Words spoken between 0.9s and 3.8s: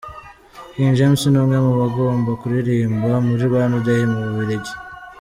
James ni umwe mu bagomba kuririmba muri Rwanda